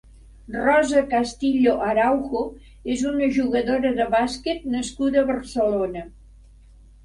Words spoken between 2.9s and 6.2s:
és una jugadora de bàsquet nascuda a Barcelona.